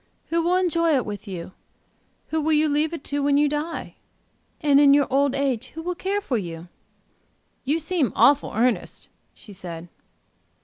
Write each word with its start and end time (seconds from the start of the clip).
Who 0.29 0.41
will 0.41 0.55
enjoy 0.55 0.95
it 0.95 1.05
with 1.05 1.27
you? 1.27 1.51
Who 2.29 2.41
will 2.41 2.53
you 2.53 2.67
leave 2.67 2.91
it 2.91 3.03
to 3.03 3.21
when 3.21 3.37
you 3.37 3.47
die? 3.47 3.97
And 4.59 4.79
in 4.79 4.95
your 4.95 5.05
old 5.11 5.35
age 5.35 5.67
who 5.75 5.83
will 5.83 5.93
care 5.93 6.21
for 6.21 6.37
you?" 6.39 6.69
"You 7.65 7.77
seem 7.77 8.11
awful 8.15 8.51
earnest," 8.55 9.09
she 9.35 9.53
said. 9.53 9.89